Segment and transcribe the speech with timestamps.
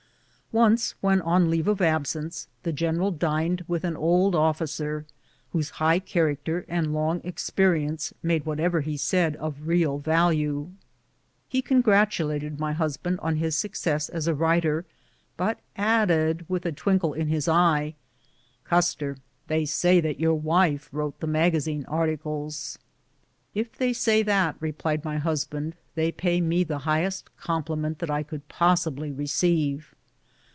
[0.53, 5.05] Once, when on leave of absence, the general dined with an old officer,
[5.53, 10.69] whose high character and long ex perience made whatever he said of real value.
[11.47, 14.83] He con gratulated my husband on his success as a writer,
[15.37, 17.95] but added, with a twinkle in his eye,"
[18.65, 19.15] Custer,
[19.47, 22.77] they say that your wife wrote the magazine articles.""
[23.55, 28.21] If they say that," replied my husband," they pay me the highest compliment that I
[28.21, 29.95] could possibly receive."